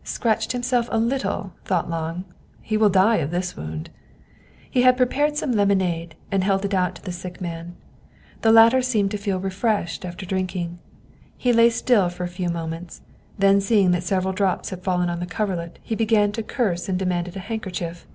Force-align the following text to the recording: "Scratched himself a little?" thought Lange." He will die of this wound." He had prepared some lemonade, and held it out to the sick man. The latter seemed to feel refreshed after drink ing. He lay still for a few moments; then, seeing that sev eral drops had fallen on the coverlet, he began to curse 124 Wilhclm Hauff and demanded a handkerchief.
"Scratched 0.16 0.52
himself 0.52 0.88
a 0.92 0.96
little?" 1.00 1.54
thought 1.64 1.90
Lange." 1.90 2.22
He 2.62 2.76
will 2.76 2.88
die 2.88 3.16
of 3.16 3.32
this 3.32 3.56
wound." 3.56 3.90
He 4.70 4.82
had 4.82 4.96
prepared 4.96 5.36
some 5.36 5.50
lemonade, 5.50 6.14
and 6.30 6.44
held 6.44 6.64
it 6.64 6.72
out 6.72 6.94
to 6.94 7.02
the 7.02 7.10
sick 7.10 7.40
man. 7.40 7.74
The 8.42 8.52
latter 8.52 8.80
seemed 8.80 9.10
to 9.10 9.16
feel 9.16 9.40
refreshed 9.40 10.04
after 10.04 10.24
drink 10.24 10.54
ing. 10.54 10.78
He 11.36 11.52
lay 11.52 11.68
still 11.68 12.08
for 12.10 12.22
a 12.22 12.28
few 12.28 12.48
moments; 12.48 13.00
then, 13.36 13.60
seeing 13.60 13.90
that 13.90 14.04
sev 14.04 14.22
eral 14.22 14.32
drops 14.36 14.70
had 14.70 14.84
fallen 14.84 15.10
on 15.10 15.18
the 15.18 15.26
coverlet, 15.26 15.80
he 15.82 15.96
began 15.96 16.30
to 16.30 16.44
curse 16.44 16.86
124 16.86 16.86
Wilhclm 16.86 16.86
Hauff 16.86 16.88
and 16.88 16.98
demanded 17.00 17.36
a 17.36 17.40
handkerchief. 17.40 18.06